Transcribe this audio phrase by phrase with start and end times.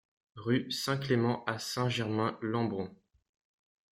[0.35, 2.89] Rue Saint-Clement à Saint-Germain-Lembron